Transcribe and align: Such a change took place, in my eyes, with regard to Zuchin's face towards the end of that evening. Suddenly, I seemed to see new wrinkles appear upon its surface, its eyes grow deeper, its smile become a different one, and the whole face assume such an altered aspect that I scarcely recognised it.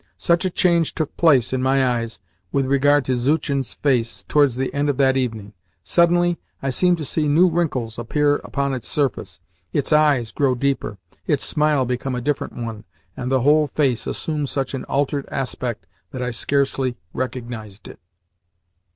Such 0.17 0.45
a 0.45 0.49
change 0.49 0.95
took 0.95 1.15
place, 1.15 1.53
in 1.53 1.61
my 1.61 1.87
eyes, 1.87 2.21
with 2.51 2.65
regard 2.65 3.05
to 3.05 3.15
Zuchin's 3.15 3.75
face 3.75 4.23
towards 4.23 4.55
the 4.55 4.73
end 4.73 4.89
of 4.89 4.97
that 4.97 5.15
evening. 5.15 5.53
Suddenly, 5.83 6.39
I 6.59 6.71
seemed 6.71 6.97
to 6.97 7.05
see 7.05 7.27
new 7.27 7.47
wrinkles 7.47 7.99
appear 7.99 8.37
upon 8.37 8.73
its 8.73 8.87
surface, 8.87 9.39
its 9.73 9.93
eyes 9.93 10.31
grow 10.31 10.55
deeper, 10.55 10.97
its 11.27 11.45
smile 11.45 11.85
become 11.85 12.15
a 12.15 12.19
different 12.21 12.53
one, 12.55 12.83
and 13.15 13.31
the 13.31 13.41
whole 13.41 13.67
face 13.67 14.07
assume 14.07 14.47
such 14.47 14.73
an 14.73 14.85
altered 14.85 15.27
aspect 15.29 15.85
that 16.09 16.23
I 16.23 16.31
scarcely 16.31 16.97
recognised 17.13 17.87
it. 17.87 17.99